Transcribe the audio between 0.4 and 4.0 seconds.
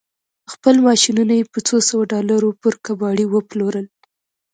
خپل ماشينونه يې په څو سوه ډالر پر کباړي وپلورل.